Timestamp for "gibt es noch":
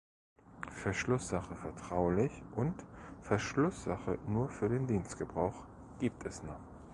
5.99-6.59